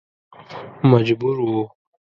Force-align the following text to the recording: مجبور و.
مجبور 0.91 1.35
و. 1.39 1.49